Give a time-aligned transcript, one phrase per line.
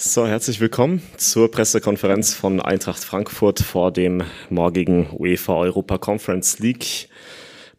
[0.00, 7.08] So, herzlich willkommen zur Pressekonferenz von Eintracht Frankfurt vor dem morgigen UEFA Europa Conference League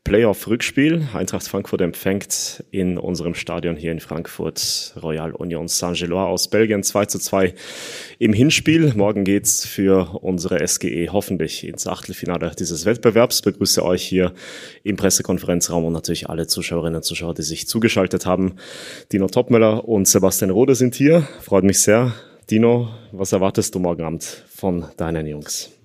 [0.04, 1.07] Playoff-Rückspiel.
[1.13, 7.05] Eintracht Frankfurt empfängt in unserem Stadion hier in Frankfurt Royal Union Saint-Gilloise aus Belgien 2
[7.05, 7.54] zu 2
[8.18, 8.93] im Hinspiel.
[8.96, 13.41] Morgen geht's für unsere SGE hoffentlich ins Achtelfinale dieses Wettbewerbs.
[13.41, 14.33] begrüße euch hier
[14.83, 18.55] im Pressekonferenzraum und natürlich alle Zuschauerinnen und Zuschauer, die sich zugeschaltet haben.
[19.11, 21.27] Dino Topmöller und Sebastian Rode sind hier.
[21.41, 22.13] Freut mich sehr.
[22.50, 25.79] Dino, was erwartest du morgen Abend von deinen Jungs?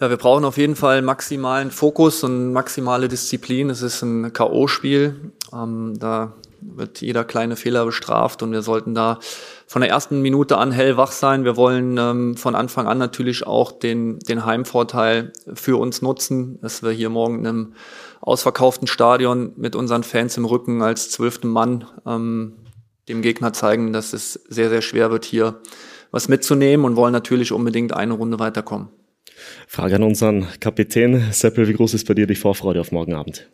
[0.00, 3.70] Ja, wir brauchen auf jeden Fall maximalen Fokus und maximale Disziplin.
[3.70, 5.32] Es ist ein K.O.-Spiel.
[5.52, 9.18] Ähm, da wird jeder kleine Fehler bestraft und wir sollten da
[9.66, 11.44] von der ersten Minute an hellwach sein.
[11.44, 16.82] Wir wollen ähm, von Anfang an natürlich auch den, den Heimvorteil für uns nutzen, dass
[16.82, 17.74] wir hier morgen in einem
[18.20, 22.54] ausverkauften Stadion mit unseren Fans im Rücken als zwölften Mann ähm,
[23.08, 25.60] dem Gegner zeigen, dass es sehr, sehr schwer wird, hier
[26.12, 28.88] was mitzunehmen und wollen natürlich unbedingt eine Runde weiterkommen.
[29.66, 31.32] Frage an unseren Kapitän.
[31.32, 33.48] Seppel, wie groß ist bei dir die Vorfreude auf morgen Abend?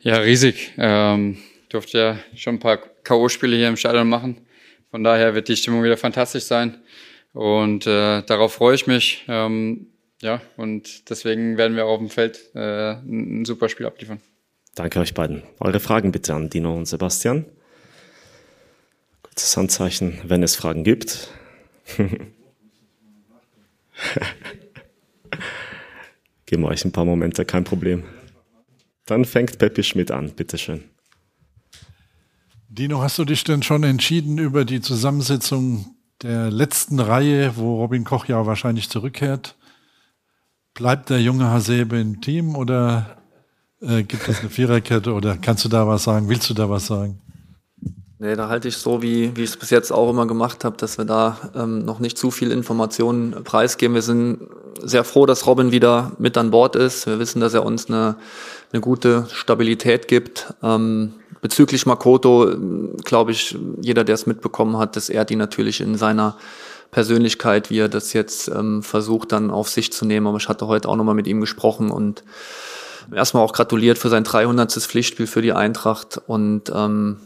[0.00, 0.72] Ja, riesig.
[0.78, 4.46] Ähm, durfte ja schon ein paar K.O.-Spiele hier im Stadion machen.
[4.90, 6.78] Von daher wird die Stimmung wieder fantastisch sein.
[7.32, 9.24] Und äh, darauf freue ich mich.
[9.28, 9.88] Ähm,
[10.22, 14.20] ja, und deswegen werden wir auf dem Feld äh, ein super Spiel abliefern.
[14.74, 15.42] Danke euch beiden.
[15.60, 17.44] Eure Fragen bitte an Dino und Sebastian.
[19.22, 21.28] Kurzes Handzeichen, wenn es Fragen gibt.
[26.46, 28.04] Geben wir euch ein paar Momente, kein Problem.
[29.06, 30.84] Dann fängt Peppi Schmidt an, bitteschön.
[32.68, 38.04] Dino, hast du dich denn schon entschieden über die Zusammensetzung der letzten Reihe, wo Robin
[38.04, 39.56] Koch ja wahrscheinlich zurückkehrt?
[40.74, 43.22] Bleibt der junge Hasebe im Team oder
[43.80, 46.28] äh, gibt es eine Viererkette oder kannst du da was sagen?
[46.28, 47.20] Willst du da was sagen?
[48.18, 50.76] Nee, da halte ich so, wie, wie ich es bis jetzt auch immer gemacht habe,
[50.76, 53.94] dass wir da ähm, noch nicht zu viel Informationen preisgeben.
[53.94, 54.38] Wir sind
[54.80, 57.06] sehr froh, dass Robin wieder mit an Bord ist.
[57.06, 58.16] Wir wissen, dass er uns eine,
[58.72, 60.54] eine gute Stabilität gibt.
[60.62, 62.54] Ähm, bezüglich Makoto,
[63.04, 66.36] glaube ich, jeder, der es mitbekommen hat, dass er die natürlich in seiner
[66.92, 70.28] Persönlichkeit, wie er das jetzt ähm, versucht, dann auf sich zu nehmen.
[70.28, 72.22] Aber ich hatte heute auch nochmal mit ihm gesprochen und
[73.12, 74.72] erstmal auch gratuliert für sein 300.
[74.72, 77.16] Pflichtspiel für die Eintracht und ähm,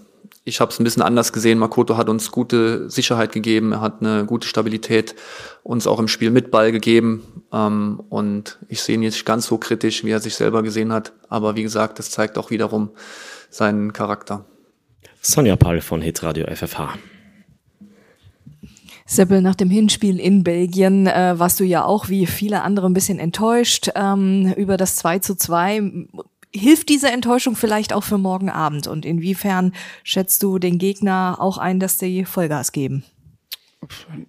[0.49, 1.59] ich habe es ein bisschen anders gesehen.
[1.59, 5.15] Makoto hat uns gute Sicherheit gegeben, er hat eine gute Stabilität
[5.63, 7.45] uns auch im Spiel mit Ball gegeben.
[7.53, 10.93] Ähm, und ich sehe ihn jetzt nicht ganz so kritisch, wie er sich selber gesehen
[10.93, 11.13] hat.
[11.29, 12.91] Aber wie gesagt, das zeigt auch wiederum
[13.51, 14.47] seinen Charakter.
[15.21, 16.95] Sonja Paul von Hitradio FFH.
[19.05, 22.93] Seppel, nach dem Hinspiel in Belgien äh, warst du ja auch wie viele andere ein
[22.93, 26.09] bisschen enttäuscht ähm, über das 2 zu 2
[26.55, 28.87] hilft diese Enttäuschung vielleicht auch für morgen Abend?
[28.87, 29.73] Und inwiefern
[30.05, 33.05] schätzt du den Gegner auch ein, dass die Vollgas geben?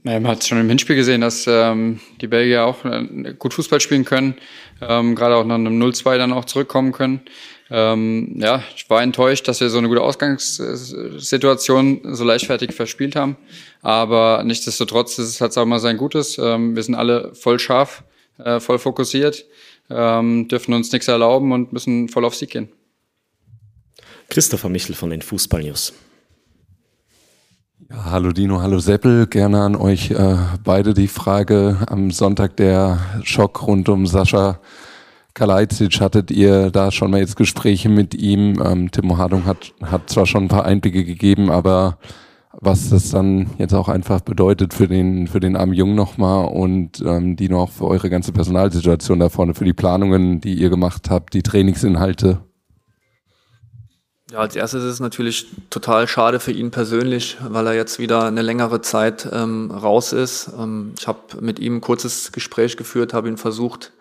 [0.03, 3.79] Naja, man hat schon im Hinspiel gesehen, dass ähm, die Belgier auch äh, gut Fußball
[3.79, 4.35] spielen können,
[4.79, 7.21] ähm, gerade auch nach einem 0-2 dann auch zurückkommen können.
[7.71, 13.37] Ähm, ja, ich war enttäuscht, dass wir so eine gute Ausgangssituation so leichtfertig verspielt haben.
[13.81, 16.37] Aber nichtsdestotrotz ist es auch mal sein Gutes.
[16.37, 18.03] Ähm, wir sind alle voll scharf,
[18.37, 19.45] äh, voll fokussiert
[19.89, 22.69] ähm, dürfen uns nichts erlauben und müssen voll auf Sieg gehen.
[24.29, 25.93] Christopher Michel von den Fußball News.
[27.89, 29.25] Ja, hallo Dino, hallo Seppel.
[29.25, 31.77] Gerne an euch äh, beide die Frage.
[31.87, 34.59] Am Sonntag der Schock rund um Sascha
[35.33, 35.99] Kalajdzic.
[35.99, 38.61] Hattet ihr da schon mal jetzt Gespräche mit ihm?
[38.63, 41.97] Ähm, Timo Hardung hat, hat zwar schon ein paar Einblicke gegeben, aber
[42.61, 47.01] was das dann jetzt auch einfach bedeutet für den, für den armen Jungen nochmal und
[47.05, 51.09] ähm, die noch für eure ganze Personalsituation da vorne, für die Planungen, die ihr gemacht
[51.09, 52.39] habt, die Trainingsinhalte.
[54.31, 58.25] Ja, als erstes ist es natürlich total schade für ihn persönlich, weil er jetzt wieder
[58.25, 60.51] eine längere Zeit ähm, raus ist.
[60.57, 63.91] Ähm, ich habe mit ihm ein kurzes Gespräch geführt, habe ihn versucht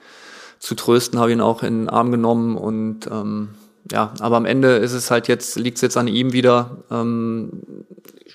[0.59, 3.51] zu trösten, habe ihn auch in den Arm genommen und ähm,
[3.91, 7.63] ja, aber am Ende ist es halt jetzt, liegt es jetzt an ihm wieder, ähm,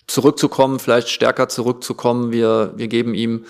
[0.07, 2.31] zurückzukommen, vielleicht stärker zurückzukommen.
[2.31, 3.45] Wir, wir geben ihm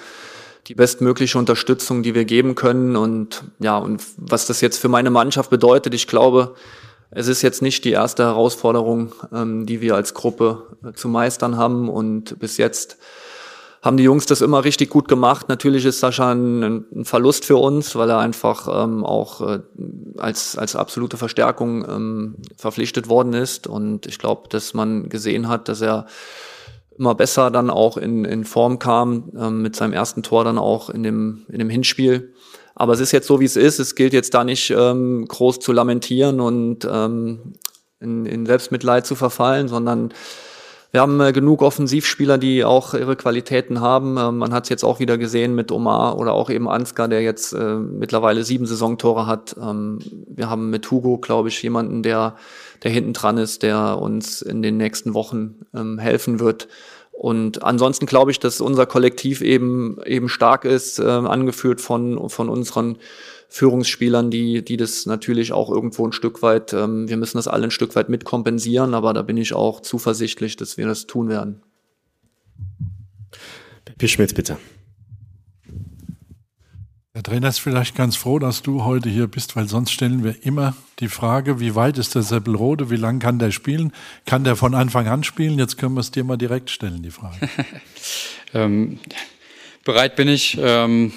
[0.68, 2.96] die bestmögliche Unterstützung, die wir geben können.
[2.96, 6.56] Und ja, und was das jetzt für meine Mannschaft bedeutet, ich glaube,
[7.12, 11.58] es ist jetzt nicht die erste Herausforderung, ähm, die wir als Gruppe äh, zu meistern
[11.58, 11.90] haben.
[11.90, 12.98] Und bis jetzt
[13.84, 15.50] haben die Jungs das immer richtig gut gemacht.
[15.50, 19.60] Natürlich ist Sascha ein, ein Verlust für uns, weil er einfach ähm, auch äh,
[20.18, 23.68] als, als absolute Verstärkung ähm, verpflichtet worden ist.
[23.68, 26.06] Und ich glaube, dass man gesehen hat, dass er
[26.98, 30.90] immer besser dann auch in, in Form kam, ähm, mit seinem ersten Tor dann auch
[30.90, 32.34] in dem, in dem Hinspiel.
[32.76, 33.80] Aber es ist jetzt so, wie es ist.
[33.80, 37.56] Es gilt jetzt da nicht ähm, groß zu lamentieren und ähm,
[38.00, 40.14] in, in Selbstmitleid zu verfallen, sondern
[40.94, 44.16] wir haben äh, genug Offensivspieler, die auch ihre Qualitäten haben.
[44.20, 47.24] Ähm, man hat es jetzt auch wieder gesehen mit Omar oder auch eben Ansgar, der
[47.24, 49.56] jetzt äh, mittlerweile sieben Saisontore hat.
[49.60, 49.98] Ähm,
[50.28, 52.36] wir haben mit Hugo, glaube ich, jemanden, der,
[52.84, 56.68] der hinten dran ist, der uns in den nächsten Wochen ähm, helfen wird.
[57.12, 62.50] Und ansonsten glaube ich, dass unser Kollektiv eben eben stark ist, äh, angeführt von von
[62.50, 62.98] unseren
[63.54, 67.66] Führungsspielern, die, die das natürlich auch irgendwo ein Stück weit, ähm, wir müssen das alle
[67.66, 71.62] ein Stück weit mitkompensieren, aber da bin ich auch zuversichtlich, dass wir das tun werden.
[73.86, 74.58] Peppi Schmidt, bitte.
[77.14, 80.44] Der Trainer ist vielleicht ganz froh, dass du heute hier bist, weil sonst stellen wir
[80.44, 83.94] immer die Frage, wie weit ist der Seppelrode, wie lang kann der spielen?
[84.26, 85.60] Kann der von Anfang an spielen?
[85.60, 87.38] Jetzt können wir es dir mal direkt stellen, die Frage.
[88.56, 88.98] ähm,
[89.84, 90.58] bereit bin ich.
[90.60, 91.14] Ähm,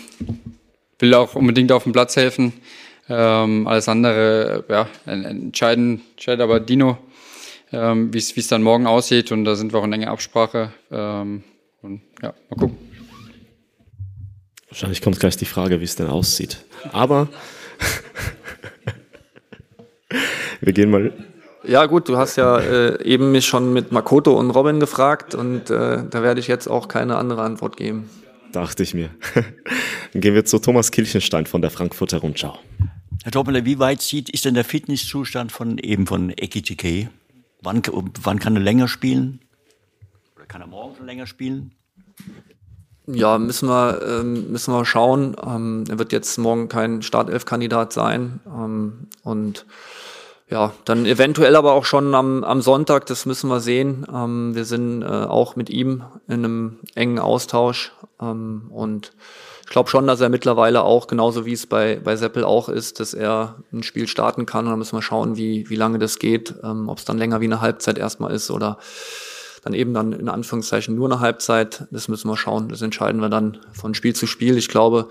[0.98, 2.52] will auch unbedingt auf dem Platz helfen.
[3.08, 6.98] Ähm, alles andere, ja, entscheiden, entscheidet aber Dino,
[7.72, 9.32] ähm, wie es dann morgen aussieht.
[9.32, 10.72] Und da sind wir auch in enger Absprache.
[10.90, 11.44] Ähm,
[11.82, 12.76] und ja, mal gucken.
[14.68, 16.64] Wahrscheinlich kommt gleich die Frage, wie es denn aussieht.
[16.92, 17.28] Aber
[20.60, 21.12] wir gehen mal.
[21.64, 25.70] Ja gut, du hast ja äh, eben mich schon mit Makoto und Robin gefragt und
[25.70, 28.08] äh, da werde ich jetzt auch keine andere Antwort geben.
[28.52, 29.10] Dachte ich mir.
[30.16, 32.58] Dann gehen wir zu Thomas Kilchenstein von der Frankfurter Rundschau.
[33.22, 37.10] Herr Doppler, wie weit sieht, ist denn der Fitnesszustand von eben von Ekitike?
[37.60, 37.82] Wann,
[38.22, 39.40] wann kann er länger spielen?
[40.34, 41.72] Oder kann er morgen schon länger spielen?
[43.06, 45.36] Ja, müssen wir, ähm, müssen wir schauen.
[45.46, 48.40] Ähm, er wird jetzt morgen kein Startelf-Kandidat sein.
[48.46, 49.66] Ähm, und
[50.48, 54.06] ja, dann eventuell aber auch schon am, am Sonntag, das müssen wir sehen.
[54.54, 59.12] Wir sind äh, auch mit ihm in einem engen Austausch und
[59.66, 63.00] ich glaube schon, dass er mittlerweile auch, genauso wie es bei, bei Seppel auch ist,
[63.00, 64.64] dass er ein Spiel starten kann.
[64.64, 67.40] Und dann müssen wir schauen, wie, wie lange das geht, ähm, ob es dann länger
[67.40, 68.78] wie eine Halbzeit erstmal ist oder
[69.64, 71.88] dann eben dann in Anführungszeichen nur eine Halbzeit.
[71.90, 72.68] Das müssen wir schauen.
[72.68, 74.56] Das entscheiden wir dann von Spiel zu Spiel.
[74.56, 75.08] Ich glaube,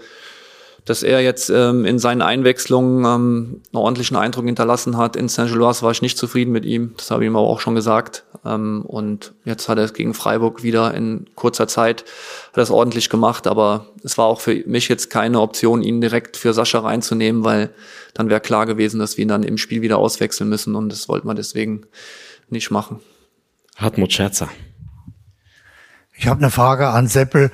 [0.86, 5.16] dass er jetzt ähm, in seinen Einwechslungen ähm, einen ordentlichen Eindruck hinterlassen hat.
[5.16, 7.74] In Saint-Gilloise war ich nicht zufrieden mit ihm, das habe ich ihm aber auch schon
[7.74, 8.24] gesagt.
[8.46, 12.06] Ähm, und jetzt hat er es gegen Freiburg wieder in kurzer Zeit
[12.52, 16.02] hat er es ordentlich gemacht, aber es war auch für mich jetzt keine Option, ihn
[16.02, 17.72] direkt für Sascha reinzunehmen, weil
[18.14, 21.10] dann wäre klar gewesen, dass wir ihn dann im Spiel wieder auswechseln müssen und das
[21.10, 21.88] wollten wir deswegen
[22.50, 23.00] nicht machen.
[23.76, 24.50] Hartmut Scherzer.
[26.18, 27.52] Ich habe eine Frage an Seppel.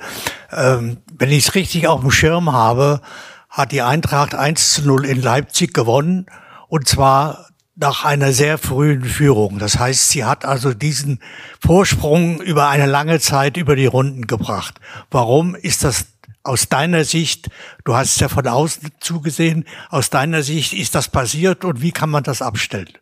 [0.52, 3.00] Ähm, wenn ich es richtig auf dem Schirm habe,
[3.48, 6.26] hat die Eintracht 1 zu 0 in Leipzig gewonnen.
[6.66, 7.46] Und zwar
[7.76, 9.60] nach einer sehr frühen Führung.
[9.60, 11.20] Das heißt, sie hat also diesen
[11.60, 14.80] Vorsprung über eine lange Zeit über die Runden gebracht.
[15.12, 16.06] Warum ist das
[16.42, 17.50] aus deiner Sicht,
[17.84, 21.92] du hast es ja von außen zugesehen, aus deiner Sicht ist das passiert und wie
[21.92, 22.98] kann man das abstellen?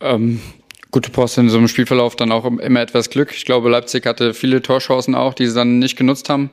[0.00, 0.40] Ähm,
[0.92, 3.32] gute Post in so einem Spielverlauf dann auch immer etwas Glück.
[3.34, 6.50] Ich glaube, Leipzig hatte viele Torchancen auch, die sie dann nicht genutzt haben.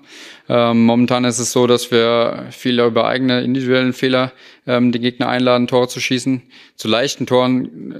[0.47, 4.31] Ähm, momentan ist es so, dass wir viel über eigene individuellen Fehler
[4.65, 6.41] ähm, die Gegner einladen, Tore zu schießen.
[6.77, 7.91] Zu leichten Toren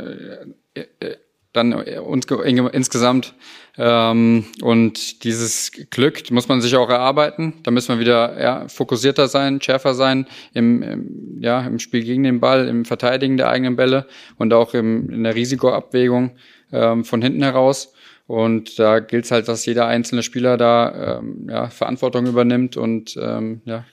[0.73, 1.15] äh, äh,
[1.53, 2.25] dann uns,
[2.73, 3.33] insgesamt.
[3.77, 7.53] Ähm, und dieses Glück muss man sich auch erarbeiten.
[7.63, 12.23] Da müssen wir wieder ja, fokussierter sein, schärfer sein im, im, ja, im Spiel gegen
[12.23, 14.05] den Ball, im Verteidigen der eigenen Bälle
[14.37, 16.31] und auch im, in der Risikoabwägung
[16.71, 17.93] ähm, von hinten heraus.
[18.27, 23.17] Und da gilt es halt, dass jeder einzelne Spieler da ähm, ja, Verantwortung übernimmt und
[23.19, 23.85] ähm, ja,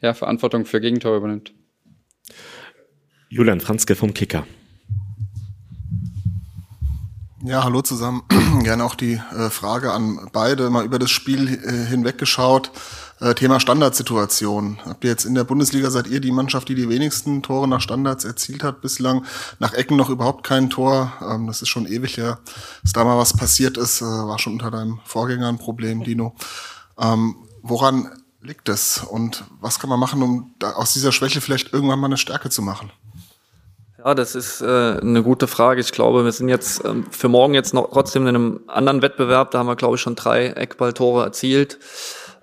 [0.00, 1.52] ja, Verantwortung für Gegentore übernimmt.
[3.28, 4.46] Julian Franzke vom Kicker.
[7.46, 8.22] Ja, hallo zusammen.
[8.62, 12.70] Gerne auch die äh, Frage an beide, mal über das Spiel äh, hinweggeschaut.
[13.20, 14.78] Äh, Thema Standardsituation.
[14.86, 17.82] Habt ihr jetzt in der Bundesliga, seid ihr die Mannschaft, die die wenigsten Tore nach
[17.82, 19.26] Standards erzielt hat bislang?
[19.58, 21.12] Nach Ecken noch überhaupt kein Tor.
[21.20, 22.38] Ähm, das ist schon ewig her,
[22.82, 24.00] dass da mal was passiert ist.
[24.00, 26.34] Äh, war schon unter deinem Vorgänger ein Problem, Dino.
[26.98, 28.08] Ähm, woran
[28.40, 29.04] liegt es?
[29.04, 32.62] Und was kann man machen, um aus dieser Schwäche vielleicht irgendwann mal eine Stärke zu
[32.62, 32.90] machen?
[34.04, 35.80] Ja, das ist äh, eine gute Frage.
[35.80, 39.50] Ich glaube, wir sind jetzt ähm, für morgen jetzt noch trotzdem in einem anderen Wettbewerb.
[39.50, 41.78] Da haben wir, glaube ich, schon drei Eckballtore erzielt.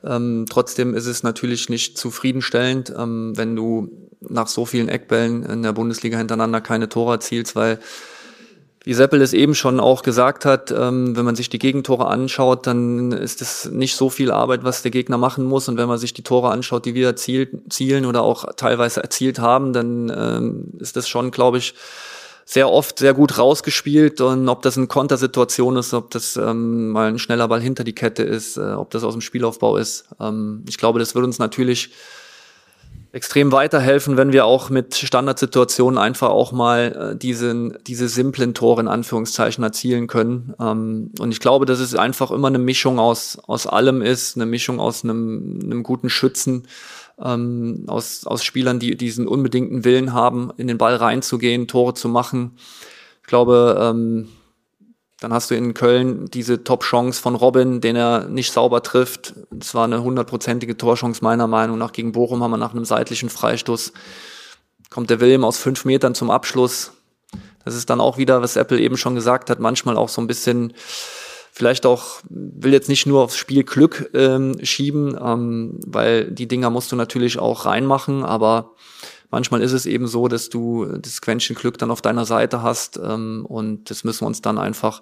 [0.03, 5.61] Ähm, trotzdem ist es natürlich nicht zufriedenstellend, ähm, wenn du nach so vielen Eckbällen in
[5.61, 7.77] der Bundesliga hintereinander keine Tore erzielst, weil
[8.83, 12.65] wie Seppel es eben schon auch gesagt hat, ähm, wenn man sich die Gegentore anschaut,
[12.65, 15.69] dann ist es nicht so viel Arbeit, was der Gegner machen muss.
[15.69, 19.37] Und wenn man sich die Tore anschaut, die wir erzielt, zielen oder auch teilweise erzielt
[19.37, 21.75] haben, dann ähm, ist das schon, glaube ich,
[22.43, 24.19] sehr oft sehr gut rausgespielt.
[24.19, 27.93] Und ob das eine Kontersituation ist, ob das ähm, mal ein schneller Ball hinter die
[27.93, 30.05] Kette ist, äh, ob das aus dem Spielaufbau ist.
[30.67, 31.91] Ich glaube, das wird uns natürlich
[33.13, 38.81] extrem weiterhelfen, wenn wir auch mit Standardsituationen einfach auch mal äh, diese, diese simplen Tore
[38.81, 40.53] in Anführungszeichen erzielen können.
[40.59, 44.45] Ähm, und ich glaube, dass es einfach immer eine Mischung aus, aus allem ist, eine
[44.45, 46.67] Mischung aus einem, einem guten Schützen,
[47.21, 52.07] ähm, aus, aus Spielern, die diesen unbedingten Willen haben, in den Ball reinzugehen, Tore zu
[52.07, 52.55] machen.
[53.21, 54.29] Ich glaube, ähm,
[55.21, 59.35] dann hast du in Köln diese Top-Chance von Robin, den er nicht sauber trifft.
[59.59, 61.91] Es war eine hundertprozentige Torchance meiner Meinung nach.
[61.91, 63.93] Gegen Bochum haben wir nach einem seitlichen Freistoß,
[64.89, 66.93] kommt der William aus fünf Metern zum Abschluss.
[67.63, 70.27] Das ist dann auch wieder, was Apple eben schon gesagt hat, manchmal auch so ein
[70.27, 70.73] bisschen,
[71.51, 76.71] vielleicht auch, will jetzt nicht nur aufs Spiel Glück ähm, schieben, ähm, weil die Dinger
[76.71, 78.71] musst du natürlich auch reinmachen, aber
[79.31, 82.97] manchmal ist es eben so, dass du das Quäntchen Glück dann auf deiner Seite hast
[82.97, 85.01] ähm, und das müssen wir uns dann einfach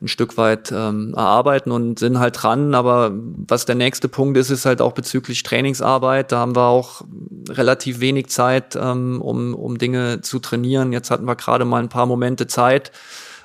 [0.00, 2.74] ein Stück weit ähm, erarbeiten und sind halt dran.
[2.74, 6.32] Aber was der nächste Punkt ist, ist halt auch bezüglich Trainingsarbeit.
[6.32, 7.02] Da haben wir auch
[7.48, 10.92] relativ wenig Zeit, ähm, um, um Dinge zu trainieren.
[10.92, 12.92] Jetzt hatten wir gerade mal ein paar Momente Zeit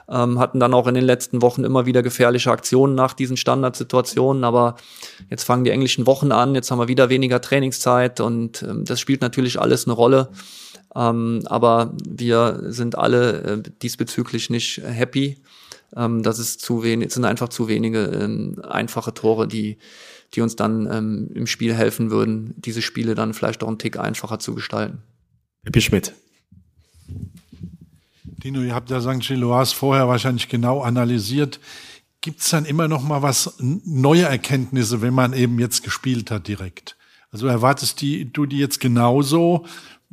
[0.09, 4.43] ähm, hatten dann auch in den letzten Wochen immer wieder gefährliche Aktionen nach diesen Standardsituationen,
[4.43, 4.75] aber
[5.29, 8.99] jetzt fangen die englischen Wochen an, jetzt haben wir wieder weniger Trainingszeit und ähm, das
[8.99, 10.29] spielt natürlich alles eine Rolle.
[10.95, 15.37] Ähm, aber wir sind alle äh, diesbezüglich nicht happy.
[15.95, 19.77] Ähm, das ist zu wenig, sind einfach zu wenige ähm, einfache Tore, die,
[20.33, 23.99] die uns dann ähm, im Spiel helfen würden, diese Spiele dann vielleicht auch einen Tick
[23.99, 25.03] einfacher zu gestalten.
[25.63, 26.13] Pippi Schmidt.
[28.39, 29.19] Dino, ihr habt ja St.
[29.19, 31.60] Gilloise vorher wahrscheinlich genau analysiert.
[32.22, 36.48] Gibt es dann immer noch mal was, neue Erkenntnisse, wenn man eben jetzt gespielt hat
[36.48, 36.98] direkt?
[37.31, 39.65] Also erwartest die, du die jetzt genauso,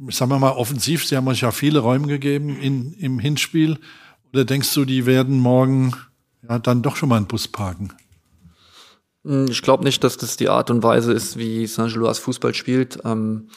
[0.08, 3.78] sagen wir mal offensiv, sie haben euch ja viele Räume gegeben in, im Hinspiel,
[4.32, 5.94] oder denkst du, die werden morgen
[6.48, 7.92] ja, dann doch schon mal einen Bus parken?
[9.24, 11.88] Hm, ich glaube nicht, dass das die Art und Weise ist, wie St.
[11.88, 12.98] Gilloise Fußball spielt.
[13.04, 13.48] Ähm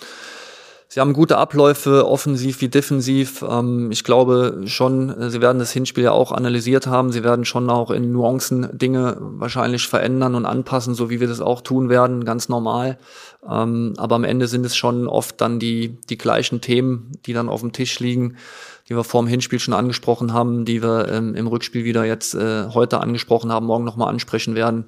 [0.92, 3.46] Sie haben gute Abläufe, offensiv wie defensiv.
[3.48, 7.12] Ähm, ich glaube schon, äh, Sie werden das Hinspiel ja auch analysiert haben.
[7.12, 11.42] Sie werden schon auch in Nuancen Dinge wahrscheinlich verändern und anpassen, so wie wir das
[11.42, 12.98] auch tun werden, ganz normal.
[13.48, 17.50] Ähm, aber am Ende sind es schon oft dann die, die gleichen Themen, die dann
[17.50, 18.38] auf dem Tisch liegen,
[18.90, 22.34] die wir vor dem Hinspiel schon angesprochen haben, die wir ähm, im Rückspiel wieder jetzt
[22.34, 24.86] äh, heute angesprochen haben, morgen nochmal ansprechen werden.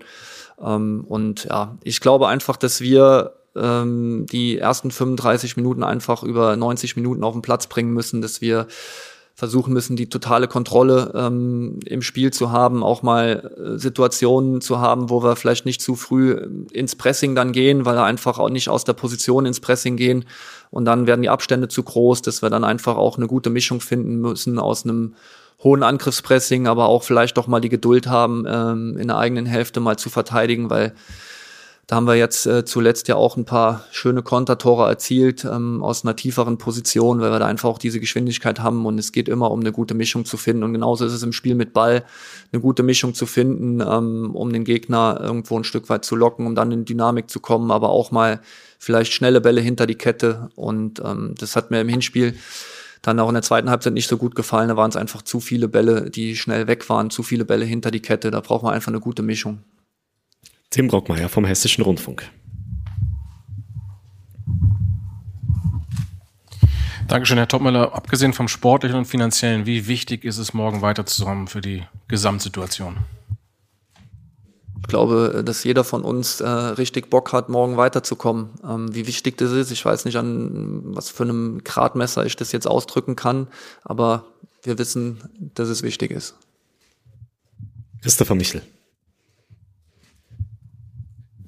[0.60, 6.56] Ähm, und ja, ich glaube einfach, dass wir ähm, die ersten 35 Minuten einfach über
[6.56, 8.68] 90 Minuten auf den Platz bringen müssen, dass wir
[9.34, 14.80] versuchen müssen, die totale Kontrolle ähm, im Spiel zu haben, auch mal äh, Situationen zu
[14.80, 16.34] haben, wo wir vielleicht nicht zu früh
[16.72, 20.26] ins Pressing dann gehen, weil wir einfach auch nicht aus der Position ins Pressing gehen.
[20.70, 23.82] Und dann werden die Abstände zu groß, dass wir dann einfach auch eine gute Mischung
[23.82, 25.16] finden müssen aus einem
[25.64, 29.80] hohen Angriffspressing, aber auch vielleicht doch mal die Geduld haben, ähm, in der eigenen Hälfte
[29.80, 30.94] mal zu verteidigen, weil
[31.92, 36.06] da haben wir jetzt äh, zuletzt ja auch ein paar schöne Kontertore erzielt ähm, aus
[36.06, 39.52] einer tieferen Position, weil wir da einfach auch diese Geschwindigkeit haben und es geht immer
[39.52, 40.64] um eine gute Mischung zu finden.
[40.64, 42.06] Und genauso ist es im Spiel mit Ball,
[42.54, 46.48] eine gute Mischung zu finden, ähm, um den Gegner irgendwo ein Stück weit zu locken,
[46.48, 48.40] um dann in Dynamik zu kommen, aber auch mal
[48.80, 50.48] vielleicht schnelle Bälle hinter die Kette.
[50.56, 52.36] Und ähm, das hat mir im Hinspiel
[53.02, 54.70] dann auch in der zweiten Halbzeit nicht so gut gefallen.
[54.70, 57.92] Da waren es einfach zu viele Bälle, die schnell weg waren, zu viele Bälle hinter
[57.92, 58.32] die Kette.
[58.32, 59.60] Da braucht man einfach eine gute Mischung.
[60.72, 62.32] Tim Brockmeier vom Hessischen Rundfunk.
[67.10, 67.94] Dankeschön, Herr Topmüller.
[67.94, 72.96] Abgesehen vom sportlichen und finanziellen, wie wichtig ist es, morgen weiterzukommen für die Gesamtsituation?
[74.80, 78.52] Ich glaube, dass jeder von uns äh, richtig Bock hat, morgen weiterzukommen.
[78.64, 82.54] Ähm, wie wichtig das ist, ich weiß nicht, an was für einem Gradmesser ich das
[82.54, 83.48] jetzt ausdrücken kann,
[83.84, 84.24] aber
[84.64, 86.36] wir wissen, dass es wichtig ist.
[88.02, 88.62] Christopher Michel.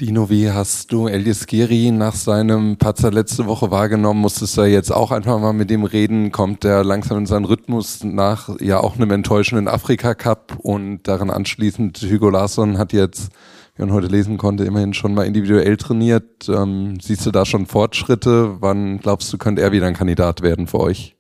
[0.02, 4.22] Dino, wie hast du Elias Giri nach seinem Patzer letzte Woche wahrgenommen?
[4.22, 6.32] Musstest du jetzt auch einfach mal mit ihm reden?
[6.32, 11.30] Kommt der langsam in seinen Rhythmus nach ja auch einem enttäuschenden Afrika Cup und daran
[11.30, 13.32] anschließend Hugo Larsson hat jetzt,
[13.76, 16.50] wie man heute lesen konnte, immerhin schon mal individuell trainiert.
[16.50, 18.58] Ähm, siehst du da schon Fortschritte?
[18.62, 21.16] Wann glaubst du, könnte er wieder ein Kandidat werden für euch?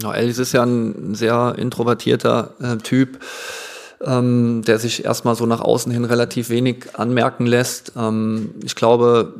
[0.00, 3.18] Ja, Elias ist ja ein sehr introvertierter äh, Typ
[4.06, 7.92] ähm, der sich erstmal so nach außen hin relativ wenig anmerken lässt.
[7.96, 9.34] Ähm, ich glaube,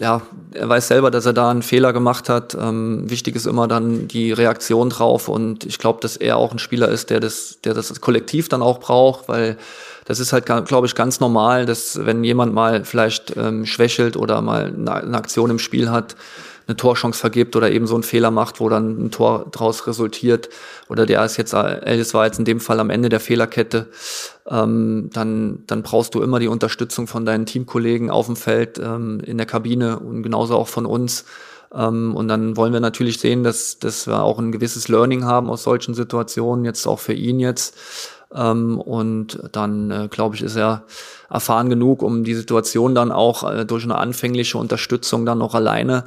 [0.00, 2.56] ja, er weiß selber, dass er da einen Fehler gemacht hat.
[2.60, 6.58] Ähm, wichtig ist immer dann die Reaktion drauf und ich glaube, dass er auch ein
[6.58, 9.56] Spieler ist, der das, der das Kollektiv dann auch braucht, weil
[10.04, 14.42] das ist halt, glaube ich, ganz normal, dass wenn jemand mal vielleicht ähm, schwächelt oder
[14.42, 16.14] mal eine Aktion im Spiel hat,
[16.66, 20.48] eine Torchance vergibt oder eben so einen Fehler macht, wo dann ein Tor draus resultiert
[20.88, 23.88] oder der ist jetzt, Ellis war jetzt in dem Fall am Ende der Fehlerkette,
[24.48, 29.20] ähm, dann, dann brauchst du immer die Unterstützung von deinen Teamkollegen auf dem Feld, ähm,
[29.20, 31.24] in der Kabine und genauso auch von uns.
[31.74, 35.50] Ähm, und dann wollen wir natürlich sehen, dass, dass wir auch ein gewisses Learning haben
[35.50, 37.76] aus solchen Situationen, jetzt auch für ihn jetzt.
[38.34, 40.84] Ähm, und dann, äh, glaube ich, ist er
[41.30, 46.04] erfahren genug, um die Situation dann auch äh, durch eine anfängliche Unterstützung dann noch alleine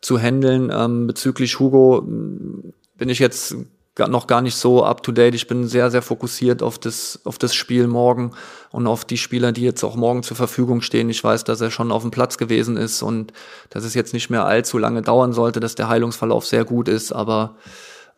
[0.00, 0.70] zu handeln.
[0.74, 3.56] Ähm, bezüglich Hugo bin ich jetzt
[3.98, 5.34] noch gar nicht so up to date.
[5.34, 8.32] Ich bin sehr, sehr fokussiert auf das, auf das Spiel morgen
[8.70, 11.10] und auf die Spieler, die jetzt auch morgen zur Verfügung stehen.
[11.10, 13.32] Ich weiß, dass er schon auf dem Platz gewesen ist und
[13.68, 17.12] dass es jetzt nicht mehr allzu lange dauern sollte, dass der Heilungsverlauf sehr gut ist.
[17.12, 17.56] Aber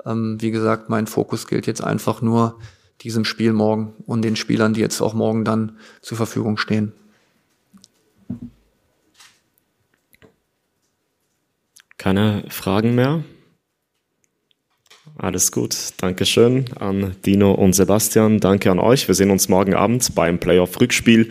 [0.05, 2.59] ähm, wie gesagt, mein Fokus gilt jetzt einfach nur
[3.01, 6.93] diesem Spiel morgen und den Spielern, die jetzt auch morgen dann zur Verfügung stehen.
[12.03, 13.23] Keine Fragen mehr?
[15.17, 18.41] Alles gut, Dankeschön an Dino und Sebastian.
[18.41, 19.07] Danke an euch.
[19.07, 21.31] Wir sehen uns morgen Abend beim Playoff-Rückspiel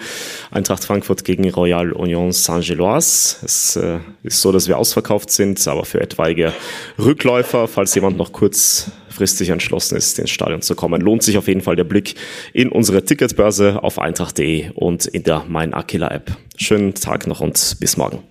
[0.49, 3.35] Eintracht Frankfurt gegen Royal Union Saint-Gilloise.
[3.43, 6.53] Es äh, ist so, dass wir ausverkauft sind, aber für etwaige
[6.97, 11.59] Rückläufer, falls jemand noch kurzfristig entschlossen ist, ins Stadion zu kommen, lohnt sich auf jeden
[11.59, 12.15] Fall der Blick
[12.53, 16.31] in unsere Ticketbörse auf eintracht.de und in der Mein Aquila App.
[16.55, 18.30] Schönen Tag noch und bis morgen.